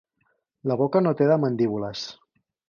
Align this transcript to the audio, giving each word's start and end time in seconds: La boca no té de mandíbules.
La 0.71 0.77
boca 0.79 1.01
no 1.09 1.13
té 1.19 1.27
de 1.33 1.37
mandíbules. 1.45 2.09